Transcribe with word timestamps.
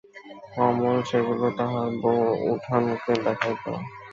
অমল 0.59 0.97
সেগুলি 1.09 1.49
তাহার 1.57 1.89
বউঠানকে 2.01 3.13
দেখাইত। 3.25 3.65